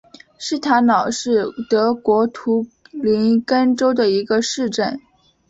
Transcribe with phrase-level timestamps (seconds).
[0.39, 4.99] 施塔瑙是德国图林根州的一个市镇。